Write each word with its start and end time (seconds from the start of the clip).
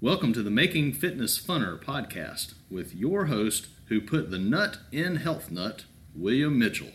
Welcome 0.00 0.32
to 0.34 0.44
the 0.44 0.50
Making 0.50 0.92
Fitness 0.92 1.44
Funner 1.44 1.76
podcast 1.76 2.54
with 2.70 2.94
your 2.94 3.24
host 3.24 3.66
who 3.86 4.00
put 4.00 4.30
the 4.30 4.38
nut 4.38 4.78
in 4.92 5.16
Health 5.16 5.50
Nut, 5.50 5.86
William 6.14 6.56
Mitchell. 6.56 6.92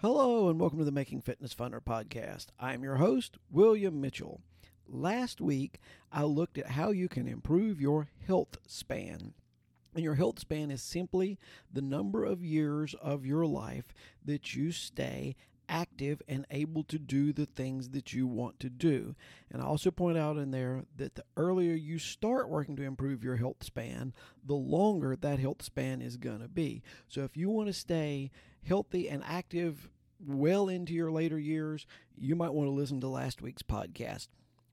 Hello, 0.00 0.48
and 0.48 0.58
welcome 0.58 0.78
to 0.78 0.86
the 0.86 0.90
Making 0.90 1.20
Fitness 1.20 1.54
Funner 1.54 1.82
podcast. 1.82 2.46
I'm 2.58 2.82
your 2.82 2.96
host, 2.96 3.36
William 3.50 4.00
Mitchell. 4.00 4.40
Last 4.88 5.42
week, 5.42 5.80
I 6.10 6.22
looked 6.22 6.56
at 6.56 6.68
how 6.68 6.92
you 6.92 7.10
can 7.10 7.28
improve 7.28 7.78
your 7.78 8.08
health 8.26 8.56
span. 8.66 9.34
And 9.94 10.02
your 10.02 10.14
health 10.14 10.38
span 10.38 10.70
is 10.70 10.80
simply 10.80 11.38
the 11.70 11.82
number 11.82 12.24
of 12.24 12.42
years 12.42 12.94
of 13.02 13.26
your 13.26 13.44
life 13.44 13.92
that 14.24 14.56
you 14.56 14.72
stay 14.72 15.36
active 15.70 16.20
and 16.28 16.44
able 16.50 16.82
to 16.84 16.98
do 16.98 17.32
the 17.32 17.46
things 17.46 17.90
that 17.90 18.12
you 18.12 18.26
want 18.26 18.60
to 18.60 18.68
do. 18.68 19.14
And 19.50 19.62
I 19.62 19.64
also 19.64 19.90
point 19.90 20.18
out 20.18 20.36
in 20.36 20.50
there 20.50 20.84
that 20.96 21.14
the 21.14 21.24
earlier 21.36 21.74
you 21.74 21.98
start 21.98 22.50
working 22.50 22.76
to 22.76 22.82
improve 22.82 23.24
your 23.24 23.36
health 23.36 23.62
span, 23.62 24.12
the 24.44 24.54
longer 24.54 25.16
that 25.16 25.38
health 25.38 25.62
span 25.62 26.02
is 26.02 26.16
going 26.16 26.40
to 26.40 26.48
be. 26.48 26.82
So 27.08 27.22
if 27.22 27.36
you 27.36 27.48
want 27.48 27.68
to 27.68 27.72
stay 27.72 28.30
healthy 28.66 29.08
and 29.08 29.22
active 29.24 29.88
well 30.18 30.68
into 30.68 30.92
your 30.92 31.10
later 31.10 31.38
years, 31.38 31.86
you 32.18 32.36
might 32.36 32.52
want 32.52 32.66
to 32.66 32.72
listen 32.72 33.00
to 33.00 33.08
last 33.08 33.40
week's 33.40 33.62
podcast. 33.62 34.28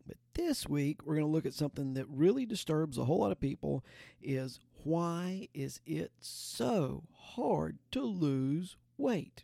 But 0.05 0.17
this 0.33 0.67
week 0.67 1.05
we're 1.05 1.16
going 1.16 1.27
to 1.27 1.31
look 1.31 1.45
at 1.45 1.53
something 1.53 1.93
that 1.93 2.07
really 2.09 2.45
disturbs 2.45 2.97
a 2.97 3.05
whole 3.05 3.19
lot 3.19 3.31
of 3.31 3.39
people 3.39 3.85
is 4.21 4.59
why 4.83 5.49
is 5.53 5.81
it 5.85 6.11
so 6.19 7.03
hard 7.13 7.77
to 7.91 8.02
lose 8.02 8.77
weight? 8.97 9.43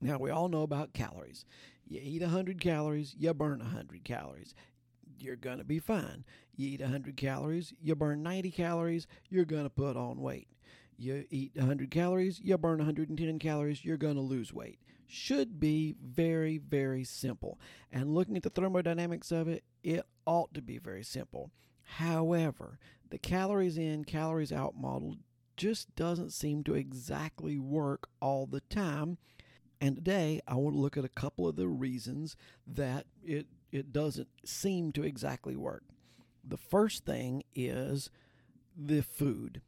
Now, 0.00 0.18
we 0.18 0.30
all 0.30 0.48
know 0.48 0.62
about 0.62 0.92
calories. 0.92 1.44
You 1.88 2.00
eat 2.02 2.22
100 2.22 2.60
calories, 2.60 3.14
you 3.18 3.32
burn 3.32 3.60
100 3.60 4.04
calories. 4.04 4.54
You're 5.18 5.36
going 5.36 5.58
to 5.58 5.64
be 5.64 5.78
fine. 5.78 6.24
You 6.54 6.70
eat 6.70 6.80
100 6.80 7.16
calories, 7.16 7.72
you 7.80 7.94
burn 7.94 8.22
90 8.22 8.50
calories, 8.50 9.06
you're 9.28 9.44
going 9.44 9.64
to 9.64 9.70
put 9.70 9.96
on 9.96 10.20
weight. 10.20 10.48
You 10.98 11.24
eat 11.30 11.52
100 11.54 11.90
calories, 11.90 12.40
you 12.40 12.56
burn 12.58 12.78
110 12.78 13.38
calories, 13.38 13.84
you're 13.84 13.96
going 13.96 14.16
to 14.16 14.20
lose 14.20 14.52
weight. 14.52 14.80
Should 15.06 15.60
be 15.60 15.94
very, 16.02 16.58
very 16.58 17.04
simple. 17.04 17.60
And 17.92 18.14
looking 18.14 18.36
at 18.36 18.42
the 18.42 18.50
thermodynamics 18.50 19.30
of 19.30 19.48
it, 19.48 19.62
it 19.82 20.04
ought 20.26 20.52
to 20.54 20.62
be 20.62 20.78
very 20.78 21.04
simple. 21.04 21.50
However, 21.82 22.78
the 23.10 23.18
calories 23.18 23.78
in, 23.78 24.04
calories 24.04 24.52
out 24.52 24.76
model 24.76 25.16
just 25.56 25.94
doesn't 25.94 26.32
seem 26.32 26.64
to 26.64 26.74
exactly 26.74 27.58
work 27.58 28.08
all 28.20 28.46
the 28.46 28.60
time 28.60 29.18
and 29.80 29.96
today 29.96 30.40
I 30.46 30.54
want 30.54 30.74
to 30.74 30.80
look 30.80 30.96
at 30.96 31.04
a 31.04 31.08
couple 31.08 31.46
of 31.46 31.56
the 31.56 31.68
reasons 31.68 32.36
that 32.66 33.06
it, 33.24 33.46
it 33.70 33.92
doesn't 33.92 34.28
seem 34.44 34.92
to 34.92 35.02
exactly 35.02 35.56
work. 35.56 35.84
The 36.44 36.56
first 36.56 37.04
thing 37.04 37.42
is 37.54 38.10
the 38.76 39.02
food. 39.02 39.60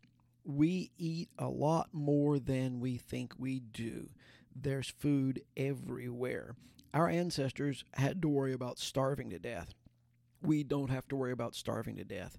We 0.44 0.90
eat 0.96 1.28
a 1.38 1.48
lot 1.48 1.88
more 1.92 2.38
than 2.38 2.80
we 2.80 2.96
think 2.96 3.34
we 3.38 3.60
do. 3.60 4.10
There's 4.54 4.88
food 4.88 5.42
everywhere. 5.56 6.56
Our 6.94 7.08
ancestors 7.08 7.84
had 7.94 8.22
to 8.22 8.28
worry 8.28 8.52
about 8.52 8.78
starving 8.78 9.30
to 9.30 9.38
death. 9.38 9.74
We 10.42 10.62
don't 10.62 10.90
have 10.90 11.06
to 11.08 11.16
worry 11.16 11.32
about 11.32 11.54
starving 11.54 11.96
to 11.96 12.04
death 12.04 12.38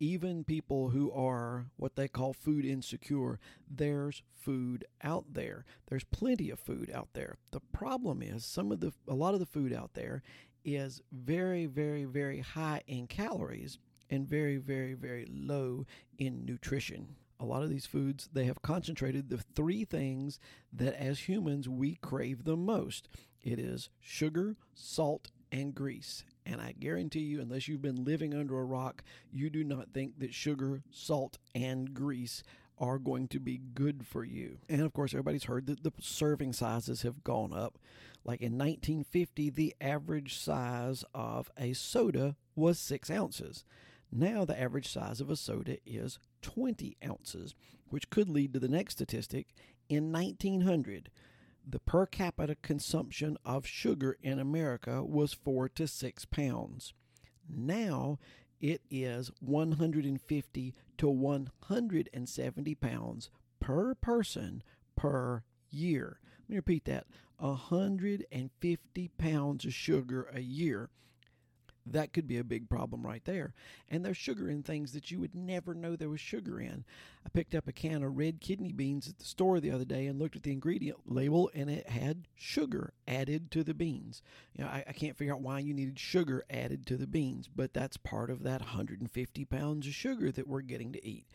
even 0.00 0.44
people 0.44 0.90
who 0.90 1.10
are 1.12 1.66
what 1.76 1.96
they 1.96 2.08
call 2.08 2.32
food 2.32 2.64
insecure, 2.64 3.38
there's 3.70 4.22
food 4.32 4.84
out 5.02 5.24
there. 5.32 5.64
There's 5.88 6.04
plenty 6.04 6.50
of 6.50 6.58
food 6.58 6.90
out 6.92 7.08
there. 7.14 7.36
The 7.52 7.60
problem 7.60 8.22
is 8.22 8.44
some 8.44 8.72
of 8.72 8.80
the 8.80 8.92
a 9.08 9.14
lot 9.14 9.34
of 9.34 9.40
the 9.40 9.46
food 9.46 9.72
out 9.72 9.94
there 9.94 10.22
is 10.64 11.02
very 11.12 11.66
very 11.66 12.04
very 12.04 12.40
high 12.40 12.82
in 12.86 13.06
calories 13.06 13.78
and 14.10 14.28
very 14.28 14.56
very 14.56 14.94
very 14.94 15.26
low 15.30 15.86
in 16.18 16.44
nutrition. 16.44 17.16
A 17.40 17.44
lot 17.44 17.62
of 17.62 17.70
these 17.70 17.86
foods 17.86 18.28
they 18.32 18.44
have 18.44 18.62
concentrated 18.62 19.28
the 19.28 19.38
three 19.38 19.84
things 19.84 20.38
that 20.72 20.94
as 21.00 21.28
humans 21.28 21.68
we 21.68 21.96
crave 21.96 22.44
the 22.44 22.56
most. 22.56 23.08
It 23.42 23.58
is 23.58 23.90
sugar, 24.00 24.56
salt, 24.74 25.30
and 25.54 25.72
grease. 25.72 26.24
And 26.44 26.60
I 26.60 26.74
guarantee 26.78 27.20
you, 27.20 27.40
unless 27.40 27.68
you've 27.68 27.80
been 27.80 28.04
living 28.04 28.34
under 28.34 28.58
a 28.58 28.64
rock, 28.64 29.04
you 29.32 29.48
do 29.48 29.62
not 29.62 29.94
think 29.94 30.18
that 30.18 30.34
sugar, 30.34 30.82
salt, 30.90 31.38
and 31.54 31.94
grease 31.94 32.42
are 32.76 32.98
going 32.98 33.28
to 33.28 33.38
be 33.38 33.60
good 33.72 34.04
for 34.04 34.24
you. 34.24 34.58
And 34.68 34.82
of 34.82 34.92
course, 34.92 35.14
everybody's 35.14 35.44
heard 35.44 35.66
that 35.66 35.84
the 35.84 35.92
serving 36.00 36.54
sizes 36.54 37.02
have 37.02 37.22
gone 37.22 37.52
up. 37.52 37.78
Like 38.24 38.40
in 38.40 38.58
1950, 38.58 39.50
the 39.50 39.76
average 39.80 40.36
size 40.36 41.04
of 41.14 41.52
a 41.56 41.72
soda 41.72 42.34
was 42.56 42.80
six 42.80 43.08
ounces. 43.08 43.64
Now, 44.10 44.44
the 44.44 44.60
average 44.60 44.90
size 44.90 45.20
of 45.20 45.30
a 45.30 45.36
soda 45.36 45.76
is 45.86 46.18
20 46.42 46.96
ounces, 47.06 47.54
which 47.90 48.10
could 48.10 48.28
lead 48.28 48.52
to 48.54 48.60
the 48.60 48.68
next 48.68 48.94
statistic. 48.94 49.54
In 49.88 50.10
1900, 50.10 51.10
the 51.66 51.78
per 51.78 52.06
capita 52.06 52.54
consumption 52.56 53.36
of 53.44 53.66
sugar 53.66 54.16
in 54.22 54.38
America 54.38 55.02
was 55.02 55.32
four 55.32 55.68
to 55.70 55.86
six 55.86 56.24
pounds. 56.24 56.92
Now 57.48 58.18
it 58.60 58.82
is 58.90 59.30
150 59.40 60.74
to 60.98 61.08
170 61.08 62.74
pounds 62.76 63.30
per 63.60 63.94
person 63.94 64.62
per 64.96 65.42
year. 65.70 66.20
Let 66.42 66.50
me 66.50 66.56
repeat 66.56 66.84
that 66.84 67.06
150 67.38 69.08
pounds 69.18 69.64
of 69.64 69.74
sugar 69.74 70.30
a 70.32 70.40
year 70.40 70.90
that 71.86 72.12
could 72.12 72.26
be 72.26 72.38
a 72.38 72.44
big 72.44 72.68
problem 72.68 73.06
right 73.06 73.24
there. 73.24 73.54
And 73.88 74.04
there's 74.04 74.16
sugar 74.16 74.48
in 74.48 74.62
things 74.62 74.92
that 74.92 75.10
you 75.10 75.20
would 75.20 75.34
never 75.34 75.74
know 75.74 75.96
there 75.96 76.08
was 76.08 76.20
sugar 76.20 76.60
in. 76.60 76.84
I 77.24 77.28
picked 77.28 77.54
up 77.54 77.68
a 77.68 77.72
can 77.72 78.02
of 78.02 78.16
red 78.16 78.40
kidney 78.40 78.72
beans 78.72 79.08
at 79.08 79.18
the 79.18 79.24
store 79.24 79.60
the 79.60 79.70
other 79.70 79.84
day 79.84 80.06
and 80.06 80.18
looked 80.18 80.36
at 80.36 80.42
the 80.42 80.52
ingredient 80.52 80.98
label, 81.06 81.50
and 81.54 81.70
it 81.70 81.88
had 81.88 82.26
sugar 82.34 82.92
added 83.06 83.50
to 83.52 83.64
the 83.64 83.74
beans. 83.74 84.22
You 84.54 84.64
know, 84.64 84.70
I, 84.70 84.84
I 84.88 84.92
can't 84.92 85.16
figure 85.16 85.34
out 85.34 85.42
why 85.42 85.58
you 85.58 85.74
needed 85.74 85.98
sugar 85.98 86.44
added 86.50 86.86
to 86.86 86.96
the 86.96 87.06
beans, 87.06 87.48
but 87.54 87.74
that's 87.74 87.96
part 87.96 88.30
of 88.30 88.42
that 88.42 88.60
150 88.60 89.44
pounds 89.44 89.86
of 89.86 89.94
sugar 89.94 90.32
that 90.32 90.48
we're 90.48 90.62
getting 90.62 90.92
to 90.92 91.06
eat. 91.06 91.26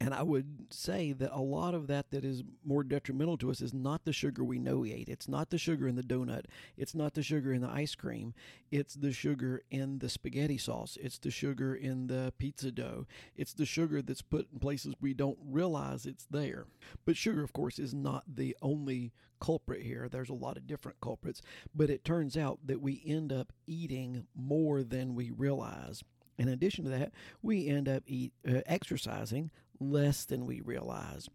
And 0.00 0.14
I 0.14 0.22
would 0.22 0.72
say 0.72 1.12
that 1.12 1.34
a 1.34 1.40
lot 1.40 1.74
of 1.74 1.88
that 1.88 2.10
that 2.12 2.24
is 2.24 2.44
more 2.64 2.84
detrimental 2.84 3.36
to 3.38 3.50
us 3.50 3.60
is 3.60 3.74
not 3.74 4.04
the 4.04 4.12
sugar 4.12 4.44
we 4.44 4.60
know 4.60 4.78
we 4.78 4.92
ate. 4.92 5.08
It's 5.08 5.26
not 5.26 5.50
the 5.50 5.58
sugar 5.58 5.88
in 5.88 5.96
the 5.96 6.04
donut. 6.04 6.44
It's 6.76 6.94
not 6.94 7.14
the 7.14 7.22
sugar 7.22 7.52
in 7.52 7.62
the 7.62 7.68
ice 7.68 7.96
cream. 7.96 8.32
It's 8.70 8.94
the 8.94 9.12
sugar 9.12 9.62
in 9.70 9.98
the 9.98 10.08
spaghetti 10.08 10.56
sauce. 10.56 10.96
It's 11.00 11.18
the 11.18 11.32
sugar 11.32 11.74
in 11.74 12.06
the 12.06 12.32
pizza 12.38 12.70
dough. 12.70 13.06
It's 13.34 13.52
the 13.52 13.66
sugar 13.66 14.00
that's 14.00 14.22
put 14.22 14.46
in 14.52 14.60
places 14.60 14.94
we 15.00 15.14
don't 15.14 15.38
realize 15.44 16.06
it's 16.06 16.26
there. 16.30 16.66
But 17.04 17.16
sugar, 17.16 17.42
of 17.42 17.52
course, 17.52 17.80
is 17.80 17.92
not 17.92 18.22
the 18.32 18.56
only 18.62 19.12
culprit 19.40 19.82
here. 19.82 20.08
There's 20.08 20.30
a 20.30 20.34
lot 20.34 20.56
of 20.56 20.68
different 20.68 21.00
culprits. 21.00 21.42
But 21.74 21.90
it 21.90 22.04
turns 22.04 22.36
out 22.36 22.60
that 22.64 22.80
we 22.80 23.02
end 23.04 23.32
up 23.32 23.52
eating 23.66 24.26
more 24.36 24.84
than 24.84 25.16
we 25.16 25.32
realize. 25.32 26.04
In 26.38 26.48
addition 26.48 26.84
to 26.84 26.90
that, 26.90 27.10
we 27.42 27.66
end 27.66 27.88
up 27.88 28.04
eat, 28.06 28.32
uh, 28.48 28.60
exercising 28.66 29.50
less 29.80 30.24
than 30.24 30.46
we 30.46 30.60
realize. 30.60 31.28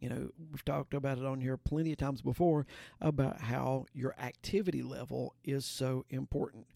You 0.00 0.08
know, 0.08 0.30
we've 0.50 0.64
talked 0.64 0.94
about 0.94 1.18
it 1.18 1.24
on 1.24 1.40
here 1.40 1.56
plenty 1.56 1.92
of 1.92 1.98
times 1.98 2.22
before 2.22 2.66
about 3.00 3.40
how 3.40 3.86
your 3.92 4.14
activity 4.18 4.82
level 4.82 5.34
is 5.44 5.64
so 5.64 6.04
important. 6.10 6.66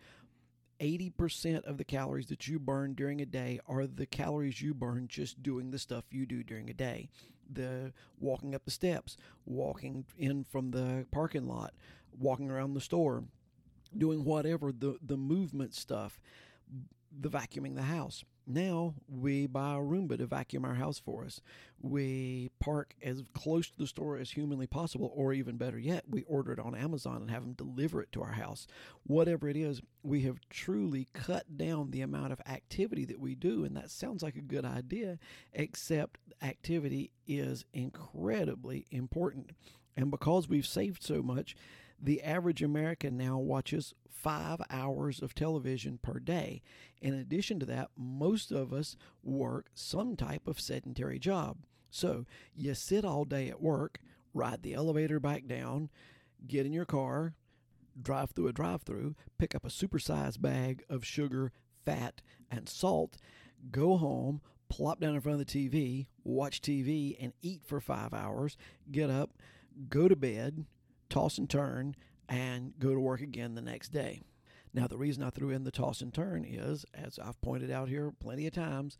80% 0.81 1.63
of 1.65 1.79
the 1.79 1.85
calories 1.85 2.27
that 2.27 2.49
you 2.49 2.59
burn 2.59 2.95
during 2.95 3.21
a 3.21 3.27
day 3.27 3.61
are 3.69 3.87
the 3.87 4.07
calories 4.07 4.61
you 4.61 4.75
burn 4.75 5.07
just 5.07 5.41
doing 5.41 5.71
the 5.71 5.79
stuff 5.79 6.05
you 6.11 6.27
do 6.27 6.43
during 6.43 6.69
a 6.69 6.75
day. 6.75 7.09
The 7.49 7.93
walking 8.19 8.55
up 8.55 8.65
the 8.65 8.73
steps, 8.73 9.17
walking 9.47 10.05
in 10.19 10.43
from 10.43 10.73
the 10.73 11.07
parking 11.13 11.47
lot, 11.47 11.75
walking 12.19 12.51
around 12.51 12.75
the 12.75 12.81
store, 12.81 13.25
doing 13.97 14.25
whatever 14.25 14.73
the 14.73 14.97
the 15.05 15.17
movement 15.17 15.75
stuff, 15.75 16.21
the 17.17 17.31
vacuuming 17.31 17.77
the 17.77 17.83
house. 17.83 18.25
Now 18.47 18.95
we 19.09 19.47
buy 19.47 19.75
a 19.75 19.79
Roomba 19.79 20.19
to 20.19 20.27
vacuum 20.27 20.65
our 20.65 20.75
house 20.75 20.99
for 20.99 21.25
us. 21.25 21.41
We 21.81 22.51
park 22.61 22.95
as 23.03 23.23
close 23.35 23.69
to 23.69 23.79
the 23.79 23.87
store 23.87 24.17
as 24.19 24.33
humanly 24.33 24.67
possible, 24.67 25.13
or 25.15 25.33
even 25.33 25.57
better 25.57 25.79
yet, 25.79 26.05
we 26.09 26.23
order 26.23 26.53
it 26.53 26.59
on 26.59 26.75
Amazon 26.75 27.23
and 27.23 27.31
have 27.31 27.43
them 27.43 27.53
deliver 27.53 28.03
it 28.03 28.13
to 28.13 28.23
our 28.23 28.33
house. 28.33 28.67
Whatever 29.05 29.49
it 29.49 29.57
is, 29.57 29.81
we 30.03 30.23
have 30.23 30.41
truly 30.51 31.09
cut 31.13 31.57
down 31.57 31.91
the 31.91 32.03
amount 32.03 32.33
of 32.33 32.41
activity 32.47 33.05
that 33.07 33.21
we 33.21 33.35
do, 33.35 33.65
and 33.65 33.77
that 33.77 33.91
sounds 33.91 34.23
like 34.23 34.37
a 34.37 34.41
good 34.41 34.65
idea, 34.65 35.19
except 35.53 36.19
activity 36.41 37.11
is 37.27 37.65
incredibly 37.73 38.87
important. 38.91 39.51
And 39.97 40.11
because 40.11 40.49
we've 40.49 40.67
saved 40.67 41.03
so 41.03 41.23
much, 41.23 41.55
the 42.03 42.23
average 42.23 42.63
American 42.63 43.17
now 43.17 43.39
watches 43.39 43.95
five 44.09 44.61
hours 44.71 45.23
of 45.23 45.35
television 45.35 45.99
per 46.03 46.19
day. 46.19 46.63
In 47.01 47.15
addition 47.15 47.61
to 47.61 47.67
that, 47.67 47.91
most 47.97 48.51
of 48.51 48.73
us 48.73 48.97
work 49.23 49.67
some 49.75 50.17
type 50.17 50.47
of 50.47 50.61
sedentary 50.61 51.19
job. 51.19 51.59
So 51.91 52.27
you 52.55 52.75
sit 52.75 53.05
all 53.05 53.25
day 53.25 53.49
at 53.49 53.63
work, 53.63 54.01
ride 54.35 54.63
the 54.63 54.75
elevator 54.75 55.21
back 55.21 55.47
down, 55.47 55.91
get 56.47 56.67
in 56.67 56.73
your 56.73 56.85
car, 56.85 57.35
drive 58.01 58.31
through 58.31 58.49
a 58.49 58.53
drive 58.53 58.83
through, 58.83 59.15
pick 59.39 59.55
up 59.55 59.65
a 59.65 59.69
supersized 59.69 60.41
bag 60.41 60.83
of 60.89 61.05
sugar, 61.05 61.53
fat, 61.85 62.23
and 62.51 62.69
salt, 62.69 63.17
go 63.71 63.97
home, 63.97 64.41
plop 64.69 65.01
down 65.01 65.15
in 65.15 65.21
front 65.21 65.41
of 65.41 65.47
the 65.47 65.69
TV, 65.69 66.07
watch 66.25 66.63
TV, 66.63 67.17
and 67.21 67.33
eat 67.43 67.63
for 67.65 67.81
five 67.81 68.15
hours, 68.15 68.57
get 68.91 69.11
up, 69.11 69.33
go 69.89 70.09
to 70.09 70.17
bed, 70.17 70.65
toss 71.13 71.39
and 71.39 71.49
turn, 71.49 71.95
and 72.29 72.73
go 72.79 72.95
to 72.95 73.01
work 73.01 73.21
again 73.21 73.55
the 73.55 73.61
next 73.61 73.91
day. 73.91 74.23
Now, 74.73 74.87
the 74.87 74.97
reason 74.97 75.23
I 75.23 75.29
threw 75.29 75.51
in 75.51 75.65
the 75.65 75.71
toss 75.71 76.01
and 76.01 76.13
turn 76.13 76.47
is, 76.47 76.87
as 76.95 77.19
I've 77.19 77.41
pointed 77.43 77.71
out 77.71 77.89
here 77.89 78.11
plenty 78.19 78.47
of 78.47 78.55
times, 78.55 78.97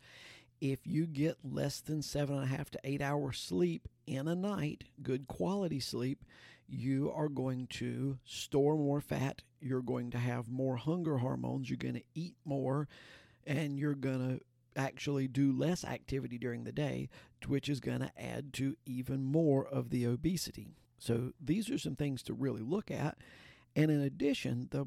if 0.61 0.85
you 0.85 1.07
get 1.07 1.37
less 1.43 1.81
than 1.81 2.03
seven 2.03 2.35
and 2.35 2.45
a 2.45 2.55
half 2.55 2.69
to 2.71 2.79
eight 2.83 3.01
hours 3.01 3.39
sleep 3.39 3.87
in 4.05 4.27
a 4.27 4.35
night, 4.35 4.83
good 5.01 5.27
quality 5.27 5.79
sleep, 5.79 6.23
you 6.67 7.11
are 7.13 7.27
going 7.27 7.65
to 7.67 8.19
store 8.23 8.77
more 8.77 9.01
fat. 9.01 9.41
You're 9.59 9.81
going 9.81 10.11
to 10.11 10.19
have 10.19 10.47
more 10.49 10.77
hunger 10.77 11.17
hormones. 11.17 11.69
You're 11.69 11.77
going 11.77 11.95
to 11.95 12.03
eat 12.13 12.35
more, 12.45 12.87
and 13.47 13.79
you're 13.79 13.95
going 13.95 14.37
to 14.37 14.79
actually 14.79 15.27
do 15.27 15.51
less 15.51 15.83
activity 15.83 16.37
during 16.37 16.63
the 16.63 16.71
day, 16.71 17.09
which 17.47 17.67
is 17.67 17.79
going 17.79 17.99
to 17.99 18.11
add 18.17 18.53
to 18.53 18.77
even 18.85 19.23
more 19.23 19.65
of 19.65 19.89
the 19.89 20.05
obesity. 20.05 20.75
So, 21.03 21.33
these 21.43 21.69
are 21.69 21.77
some 21.77 21.95
things 21.95 22.23
to 22.23 22.33
really 22.33 22.61
look 22.61 22.89
at. 22.89 23.17
And 23.75 23.89
in 23.89 24.01
addition, 24.01 24.67
the 24.71 24.85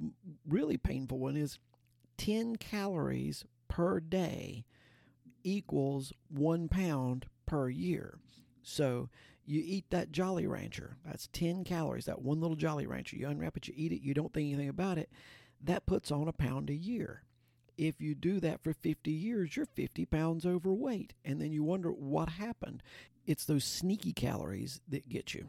really 0.49 0.77
painful 0.77 1.19
one 1.19 1.37
is 1.37 1.59
10 2.19 2.57
calories 2.57 3.45
per 3.69 4.01
day 4.01 4.65
equals 5.43 6.13
one 6.29 6.69
pound 6.69 7.27
per 7.47 7.69
year. 7.69 8.19
So 8.63 9.09
you 9.45 9.63
eat 9.65 9.91
that 9.91 10.11
Jolly 10.11 10.47
Rancher, 10.47 10.97
that's 11.05 11.29
10 11.33 11.65
calories, 11.65 12.07
that 12.07 12.23
one 12.23 12.41
little 12.41 12.57
Jolly 12.57 12.87
Rancher. 12.87 13.17
You 13.17 13.29
unwrap 13.29 13.57
it, 13.57 13.69
you 13.69 13.75
eat 13.77 13.93
it, 13.93 14.03
you 14.03 14.15
don't 14.15 14.33
think 14.33 14.49
anything 14.49 14.69
about 14.69 14.99
it. 14.99 15.11
That 15.63 15.87
puts 15.87 16.11
on 16.11 16.29
a 16.29 16.33
pound 16.33 16.71
a 16.71 16.75
year. 16.75 17.23
If 17.79 18.01
you 18.01 18.15
do 18.15 18.41
that 18.41 18.63
for 18.63 18.73
50 18.73 19.11
years, 19.11 19.57
you're 19.57 19.67
50 19.67 20.07
pounds 20.07 20.47
overweight. 20.47 21.15
And 21.25 21.41
then 21.41 21.53
you 21.53 21.63
wonder 21.63 21.91
what 21.91 22.31
happened. 22.31 22.83
It's 23.27 23.45
those 23.45 23.65
sneaky 23.65 24.13
calories 24.13 24.81
that 24.89 25.09
get 25.09 25.35
you. 25.35 25.49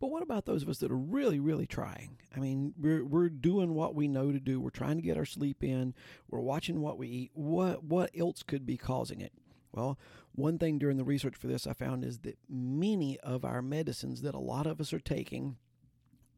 But 0.00 0.10
what 0.10 0.22
about 0.22 0.46
those 0.46 0.62
of 0.62 0.68
us 0.70 0.78
that 0.78 0.90
are 0.90 0.96
really, 0.96 1.38
really 1.38 1.66
trying? 1.66 2.16
I 2.34 2.40
mean, 2.40 2.72
we're 2.78 3.04
we're 3.04 3.28
doing 3.28 3.74
what 3.74 3.94
we 3.94 4.08
know 4.08 4.32
to 4.32 4.40
do. 4.40 4.58
We're 4.58 4.70
trying 4.70 4.96
to 4.96 5.02
get 5.02 5.18
our 5.18 5.26
sleep 5.26 5.62
in. 5.62 5.94
We're 6.30 6.40
watching 6.40 6.80
what 6.80 6.96
we 6.96 7.08
eat. 7.08 7.30
What 7.34 7.84
what 7.84 8.10
else 8.18 8.42
could 8.42 8.64
be 8.64 8.78
causing 8.78 9.20
it? 9.20 9.32
Well, 9.72 9.98
one 10.32 10.58
thing 10.58 10.78
during 10.78 10.96
the 10.96 11.04
research 11.04 11.36
for 11.36 11.46
this 11.46 11.66
I 11.66 11.74
found 11.74 12.04
is 12.04 12.20
that 12.20 12.38
many 12.48 13.20
of 13.20 13.44
our 13.44 13.60
medicines 13.60 14.22
that 14.22 14.34
a 14.34 14.40
lot 14.40 14.66
of 14.66 14.80
us 14.80 14.92
are 14.92 15.00
taking 15.00 15.56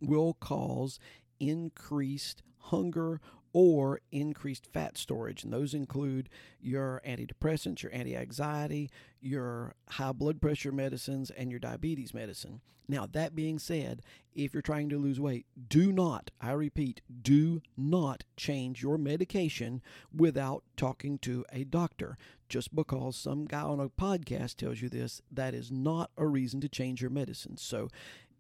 will 0.01 0.35
cause 0.35 0.99
increased 1.39 2.43
hunger 2.59 3.21
or 3.53 4.01
increased 4.11 4.67
fat 4.73 4.97
storage. 4.97 5.45
And 5.45 5.53
those 5.53 5.75
include 5.75 6.29
your 6.61 7.01
antidepressants, 7.07 7.83
your 7.83 7.95
anti 7.95 8.17
anxiety, 8.17 8.91
your 9.21 9.75
high 9.91 10.13
blood 10.13 10.41
pressure 10.41 10.73
medicines, 10.73 11.31
and 11.31 11.51
your 11.51 11.61
diabetes 11.61 12.15
medicine. 12.15 12.61
Now, 12.89 13.07
that 13.13 13.35
being 13.35 13.59
said, 13.59 14.03
if 14.35 14.53
you're 14.53 14.63
trying 14.63 14.89
to 14.89 14.99
lose 14.99 15.21
weight, 15.21 15.47
do 15.69 15.93
not, 15.93 16.31
I 16.41 16.53
repeat, 16.53 17.01
do 17.23 17.63
not 17.77 18.25
change 18.37 18.83
your 18.83 18.99
medication 18.99 19.83
without 20.15 20.65
talking 20.77 21.19
to 21.21 21.45
a 21.53 21.65
doctor. 21.65 22.19
Just 22.49 22.75
because 22.75 23.17
some 23.17 23.47
guy 23.47 23.63
on 23.63 23.81
a 23.81 23.89
podcast 23.89 24.57
tells 24.57 24.83
you 24.83 24.89
this, 24.89 25.23
that 25.31 25.55
is 25.55 25.71
not 25.71 26.11
a 26.19 26.27
reason 26.27 26.61
to 26.61 26.69
change 26.69 27.01
your 27.01 27.11
medicine. 27.11 27.57
So, 27.57 27.89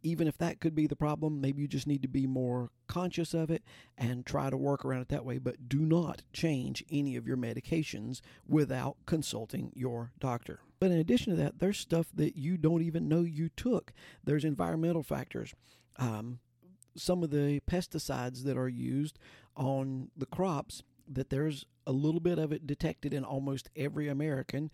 even 0.03 0.27
if 0.27 0.39
that 0.39 0.61
could 0.61 0.75
be 0.75 0.87
the 0.87 0.97
problem, 0.97 1.41
maybe 1.41 1.63
you 1.63 1.69
just 1.69 1.87
need 1.87 2.03
to 2.03 2.09
be 2.09 2.27
more 2.27 2.71
conscious 2.87 3.35
of 3.35 3.51
it 3.51 3.63
and 3.97 4.27
try 4.27 4.51
to 4.51 4.57
work 4.57 4.85
around 4.85 5.03
it 5.03 5.09
that 5.09 5.25
way. 5.25 5.39
But 5.39 5.69
do 5.69 5.81
not 5.81 6.23
change 6.33 6.85
any 6.91 7.17
of 7.17 7.27
your 7.27 7.37
medications 7.37 8.21
without 8.47 8.97
consulting 9.07 9.73
your 9.75 10.13
doctor. 10.19 10.61
But 10.81 10.91
in 10.91 10.99
addition 10.99 11.31
to 11.31 11.43
that, 11.43 11.61
there's 11.61 11.79
stuff 11.79 12.09
that 12.15 12.37
you 12.37 12.57
don't 12.57 12.83
even 12.83 13.09
know 13.09 13.21
you 13.21 13.49
took. 13.57 13.93
There's 14.25 14.45
environmental 14.45 15.03
factors. 15.03 15.55
Um, 15.97 16.41
some 16.97 17.23
of 17.23 17.31
the 17.31 17.61
pesticides 17.71 18.43
that 18.45 18.57
are 18.57 18.69
used 18.69 19.19
on 19.57 20.11
the 20.17 20.27
crops, 20.27 20.83
that 21.09 21.31
there's 21.31 21.67
a 21.87 21.93
little 21.93 22.21
bit 22.21 22.39
of 22.39 22.53
it 22.53 22.67
detected 22.67 23.15
in 23.15 23.25
almost 23.25 23.71
every 23.77 24.09
American. 24.09 24.71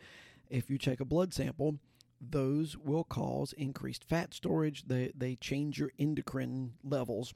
If 0.49 0.71
you 0.71 0.79
take 0.79 1.01
a 1.01 1.05
blood 1.05 1.35
sample, 1.35 1.79
those 2.21 2.77
will 2.77 3.05
cause 3.05 3.53
increased 3.55 4.05
fat 4.05 4.35
storage. 4.35 4.85
They, 4.87 5.13
they 5.17 5.37
change 5.37 5.79
your 5.79 5.93
endocrine 5.99 6.75
levels. 6.83 7.35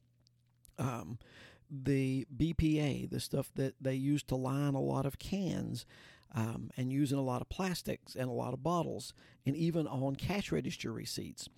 Um, 0.79 1.19
the 1.71 2.27
BPA, 2.37 3.11
the 3.11 3.21
stuff 3.21 3.51
that 3.55 3.75
they 3.81 3.95
use 3.95 4.23
to 4.25 4.37
line 4.37 4.75
a 4.75 4.81
lot 4.81 5.07
of 5.07 5.19
cans 5.19 5.87
um, 6.35 6.71
and 6.77 6.93
using 6.93 7.19
a 7.19 7.23
lot 7.23 7.41
of 7.41 7.49
plastics 7.49 8.15
and 8.15 8.29
a 8.29 8.33
lot 8.33 8.55
of 8.55 8.63
bottles, 8.63 9.15
and 9.47 9.57
even 9.57 9.87
on 9.87 10.17
cash 10.17 10.53
register 10.53 10.93
receipts. 10.93 11.49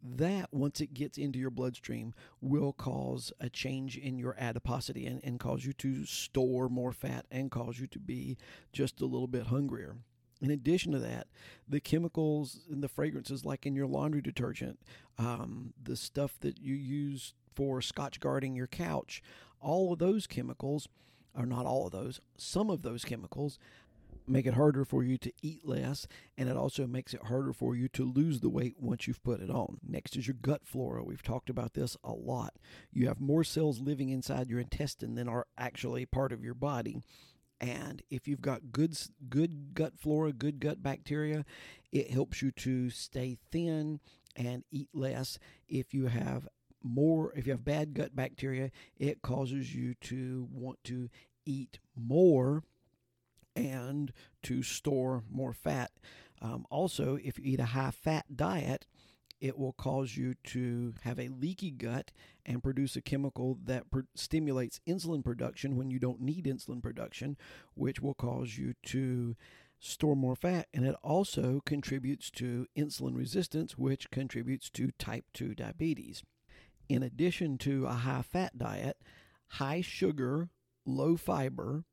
That, 0.00 0.48
once 0.52 0.80
it 0.80 0.94
gets 0.94 1.18
into 1.18 1.40
your 1.40 1.50
bloodstream, 1.50 2.14
will 2.40 2.72
cause 2.72 3.32
a 3.40 3.50
change 3.50 3.96
in 3.96 4.16
your 4.16 4.36
adiposity 4.38 5.06
and, 5.06 5.20
and 5.24 5.40
cause 5.40 5.64
you 5.64 5.72
to 5.74 6.04
store 6.04 6.68
more 6.68 6.92
fat 6.92 7.26
and 7.32 7.50
cause 7.50 7.80
you 7.80 7.88
to 7.88 7.98
be 7.98 8.38
just 8.72 9.00
a 9.00 9.06
little 9.06 9.26
bit 9.26 9.48
hungrier. 9.48 9.96
In 10.40 10.50
addition 10.50 10.92
to 10.92 10.98
that, 11.00 11.26
the 11.68 11.80
chemicals 11.80 12.60
and 12.70 12.82
the 12.82 12.88
fragrances, 12.88 13.44
like 13.44 13.66
in 13.66 13.74
your 13.74 13.86
laundry 13.86 14.20
detergent, 14.20 14.78
um, 15.18 15.72
the 15.82 15.96
stuff 15.96 16.38
that 16.40 16.60
you 16.60 16.74
use 16.74 17.34
for 17.54 17.82
scotch 17.82 18.20
guarding 18.20 18.54
your 18.54 18.68
couch, 18.68 19.22
all 19.60 19.92
of 19.92 19.98
those 19.98 20.26
chemicals, 20.26 20.88
or 21.34 21.44
not 21.44 21.66
all 21.66 21.86
of 21.86 21.92
those, 21.92 22.20
some 22.36 22.70
of 22.70 22.82
those 22.82 23.04
chemicals 23.04 23.58
make 24.28 24.46
it 24.46 24.54
harder 24.54 24.84
for 24.84 25.02
you 25.02 25.16
to 25.18 25.32
eat 25.42 25.66
less, 25.66 26.06
and 26.36 26.48
it 26.48 26.56
also 26.56 26.86
makes 26.86 27.14
it 27.14 27.24
harder 27.24 27.52
for 27.52 27.74
you 27.74 27.88
to 27.88 28.04
lose 28.04 28.40
the 28.40 28.48
weight 28.48 28.76
once 28.78 29.06
you've 29.06 29.22
put 29.22 29.40
it 29.40 29.50
on. 29.50 29.78
Next 29.86 30.16
is 30.16 30.26
your 30.26 30.36
gut 30.40 30.62
flora. 30.64 31.02
We've 31.02 31.22
talked 31.22 31.50
about 31.50 31.74
this 31.74 31.96
a 32.04 32.12
lot. 32.12 32.54
You 32.92 33.08
have 33.08 33.20
more 33.20 33.44
cells 33.44 33.80
living 33.80 34.10
inside 34.10 34.50
your 34.50 34.60
intestine 34.60 35.14
than 35.14 35.28
are 35.28 35.46
actually 35.56 36.06
part 36.06 36.32
of 36.32 36.44
your 36.44 36.54
body. 36.54 37.00
And 37.60 38.02
if 38.08 38.28
you've 38.28 38.40
got 38.40 38.70
good 38.70 38.96
good 39.28 39.74
gut 39.74 39.94
flora, 39.98 40.32
good 40.32 40.60
gut 40.60 40.82
bacteria, 40.82 41.44
it 41.90 42.10
helps 42.10 42.40
you 42.40 42.50
to 42.52 42.90
stay 42.90 43.38
thin 43.50 44.00
and 44.36 44.64
eat 44.70 44.88
less. 44.94 45.38
If 45.68 45.92
you 45.92 46.06
have 46.06 46.46
more, 46.82 47.32
if 47.34 47.46
you 47.46 47.52
have 47.52 47.64
bad 47.64 47.94
gut 47.94 48.14
bacteria, 48.14 48.70
it 48.96 49.22
causes 49.22 49.74
you 49.74 49.94
to 50.02 50.48
want 50.52 50.78
to 50.84 51.08
eat 51.44 51.80
more 51.96 52.62
and 53.56 54.12
to 54.44 54.62
store 54.62 55.24
more 55.30 55.52
fat. 55.52 55.90
Um, 56.40 56.66
also, 56.70 57.18
if 57.22 57.38
you 57.38 57.44
eat 57.44 57.60
a 57.60 57.64
high 57.64 57.90
fat 57.90 58.36
diet, 58.36 58.86
it 59.40 59.58
will 59.58 59.72
cause 59.72 60.16
you 60.16 60.34
to 60.44 60.94
have 61.02 61.18
a 61.18 61.28
leaky 61.28 61.70
gut 61.70 62.10
and 62.44 62.62
produce 62.62 62.96
a 62.96 63.00
chemical 63.00 63.58
that 63.64 63.84
stimulates 64.14 64.80
insulin 64.86 65.24
production 65.24 65.76
when 65.76 65.90
you 65.90 65.98
don't 65.98 66.20
need 66.20 66.44
insulin 66.46 66.82
production, 66.82 67.36
which 67.74 68.00
will 68.00 68.14
cause 68.14 68.58
you 68.58 68.74
to 68.86 69.36
store 69.78 70.16
more 70.16 70.36
fat. 70.36 70.66
And 70.74 70.84
it 70.84 70.96
also 71.02 71.60
contributes 71.64 72.30
to 72.32 72.66
insulin 72.76 73.16
resistance, 73.16 73.78
which 73.78 74.10
contributes 74.10 74.70
to 74.70 74.90
type 74.98 75.26
2 75.34 75.54
diabetes. 75.54 76.22
In 76.88 77.02
addition 77.02 77.58
to 77.58 77.86
a 77.86 77.92
high 77.92 78.22
fat 78.22 78.58
diet, 78.58 78.96
high 79.48 79.82
sugar, 79.82 80.48
low 80.84 81.16
fiber, 81.16 81.84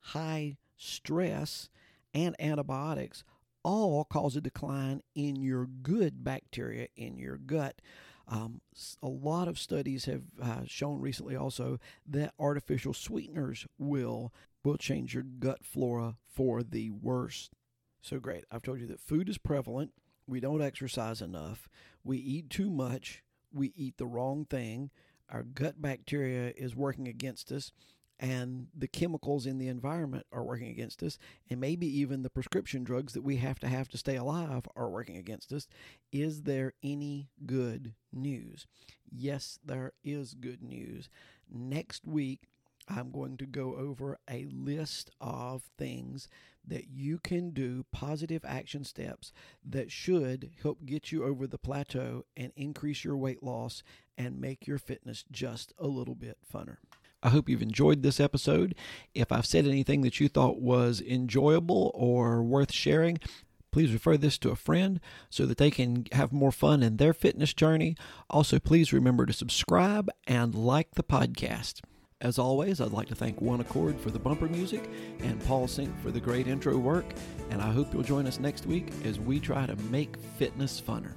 high 0.00 0.58
stress, 0.76 1.68
and 2.12 2.36
antibiotics 2.38 3.24
all 3.64 4.04
cause 4.04 4.36
a 4.36 4.40
decline 4.40 5.02
in 5.14 5.36
your 5.36 5.66
good 5.66 6.22
bacteria 6.22 6.88
in 6.94 7.18
your 7.18 7.36
gut. 7.36 7.80
Um, 8.28 8.60
a 9.02 9.08
lot 9.08 9.48
of 9.48 9.58
studies 9.58 10.04
have 10.04 10.22
uh, 10.40 10.60
shown 10.66 11.00
recently 11.00 11.36
also 11.36 11.78
that 12.06 12.34
artificial 12.38 12.94
sweeteners 12.94 13.66
will 13.78 14.32
will 14.64 14.76
change 14.78 15.12
your 15.12 15.24
gut 15.24 15.58
flora 15.62 16.16
for 16.22 16.62
the 16.62 16.90
worse. 16.90 17.50
So 18.00 18.18
great. 18.18 18.44
I've 18.50 18.62
told 18.62 18.80
you 18.80 18.86
that 18.86 19.00
food 19.00 19.28
is 19.28 19.36
prevalent. 19.36 19.92
We 20.26 20.40
don't 20.40 20.62
exercise 20.62 21.20
enough. 21.20 21.68
We 22.02 22.16
eat 22.16 22.48
too 22.48 22.70
much. 22.70 23.22
We 23.52 23.72
eat 23.76 23.98
the 23.98 24.06
wrong 24.06 24.46
thing. 24.46 24.90
Our 25.28 25.42
gut 25.42 25.82
bacteria 25.82 26.52
is 26.56 26.74
working 26.74 27.08
against 27.08 27.52
us 27.52 27.72
and 28.20 28.68
the 28.76 28.88
chemicals 28.88 29.46
in 29.46 29.58
the 29.58 29.68
environment 29.68 30.26
are 30.32 30.44
working 30.44 30.68
against 30.68 31.02
us, 31.02 31.18
and 31.50 31.60
maybe 31.60 31.86
even 31.86 32.22
the 32.22 32.30
prescription 32.30 32.84
drugs 32.84 33.12
that 33.12 33.22
we 33.22 33.36
have 33.36 33.58
to 33.60 33.68
have 33.68 33.88
to 33.88 33.98
stay 33.98 34.16
alive 34.16 34.66
are 34.76 34.88
working 34.88 35.16
against 35.16 35.52
us. 35.52 35.66
Is 36.12 36.42
there 36.42 36.74
any 36.82 37.28
good 37.44 37.94
news? 38.12 38.66
Yes, 39.10 39.58
there 39.64 39.92
is 40.02 40.34
good 40.34 40.62
news. 40.62 41.08
Next 41.50 42.06
week, 42.06 42.48
I'm 42.88 43.10
going 43.10 43.36
to 43.38 43.46
go 43.46 43.76
over 43.76 44.18
a 44.30 44.46
list 44.50 45.10
of 45.20 45.62
things 45.78 46.28
that 46.66 46.88
you 46.88 47.18
can 47.18 47.50
do, 47.50 47.84
positive 47.92 48.44
action 48.44 48.84
steps 48.84 49.32
that 49.64 49.90
should 49.90 50.50
help 50.62 50.84
get 50.84 51.10
you 51.12 51.24
over 51.24 51.46
the 51.46 51.58
plateau 51.58 52.24
and 52.36 52.52
increase 52.56 53.04
your 53.04 53.16
weight 53.16 53.42
loss 53.42 53.82
and 54.16 54.40
make 54.40 54.66
your 54.66 54.78
fitness 54.78 55.24
just 55.30 55.72
a 55.78 55.86
little 55.86 56.14
bit 56.14 56.38
funner. 56.52 56.76
I 57.24 57.30
hope 57.30 57.48
you've 57.48 57.62
enjoyed 57.62 58.02
this 58.02 58.20
episode. 58.20 58.74
If 59.14 59.32
I've 59.32 59.46
said 59.46 59.66
anything 59.66 60.02
that 60.02 60.20
you 60.20 60.28
thought 60.28 60.60
was 60.60 61.00
enjoyable 61.00 61.90
or 61.94 62.42
worth 62.42 62.70
sharing, 62.70 63.18
please 63.72 63.94
refer 63.94 64.18
this 64.18 64.36
to 64.38 64.50
a 64.50 64.56
friend 64.56 65.00
so 65.30 65.46
that 65.46 65.56
they 65.56 65.70
can 65.70 66.06
have 66.12 66.32
more 66.32 66.52
fun 66.52 66.82
in 66.82 66.98
their 66.98 67.14
fitness 67.14 67.54
journey. 67.54 67.96
Also, 68.28 68.58
please 68.58 68.92
remember 68.92 69.24
to 69.24 69.32
subscribe 69.32 70.10
and 70.26 70.54
like 70.54 70.92
the 70.92 71.02
podcast. 71.02 71.80
As 72.20 72.38
always, 72.38 72.80
I'd 72.80 72.92
like 72.92 73.08
to 73.08 73.14
thank 73.14 73.40
One 73.40 73.60
Accord 73.60 73.98
for 73.98 74.10
the 74.10 74.18
bumper 74.18 74.48
music 74.48 74.88
and 75.20 75.42
Paul 75.44 75.66
Sink 75.66 75.98
for 76.02 76.10
the 76.10 76.20
great 76.20 76.46
intro 76.46 76.76
work. 76.76 77.06
And 77.50 77.60
I 77.60 77.72
hope 77.72 77.92
you'll 77.92 78.02
join 78.02 78.26
us 78.26 78.38
next 78.38 78.66
week 78.66 78.92
as 79.04 79.18
we 79.18 79.40
try 79.40 79.66
to 79.66 79.76
make 79.90 80.16
fitness 80.38 80.80
funner. 80.80 81.14